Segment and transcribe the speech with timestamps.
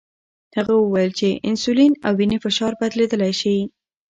[0.57, 3.55] هغه وویل چې انسولین او وینې فشار بدلیدلی شي.